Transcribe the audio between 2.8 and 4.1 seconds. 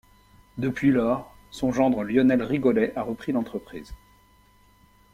a repris l'entreprise.